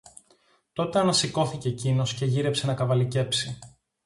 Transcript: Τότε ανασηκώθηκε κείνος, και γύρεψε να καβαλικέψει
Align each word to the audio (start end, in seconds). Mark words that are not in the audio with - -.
Τότε 0.73 0.99
ανασηκώθηκε 0.99 1.69
κείνος, 1.71 2.13
και 2.13 2.25
γύρεψε 2.25 2.65
να 2.67 2.73
καβαλικέψει 2.73 3.59